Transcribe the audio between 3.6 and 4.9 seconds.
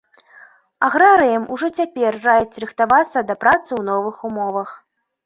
ў новых умовах.